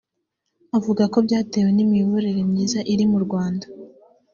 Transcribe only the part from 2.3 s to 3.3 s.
myiza iri mu